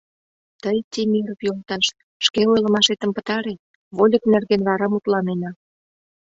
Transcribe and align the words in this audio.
—Тый, 0.63 0.77
Темиров 0.91 1.39
йолташ, 1.47 1.85
шке 2.25 2.41
ойлымашетым 2.53 3.11
пытаре, 3.17 3.53
вольык 3.97 4.23
нерген 4.31 4.61
вара 4.69 4.87
мутланена. 4.89 5.51